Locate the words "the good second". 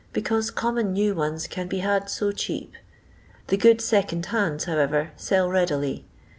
3.49-4.25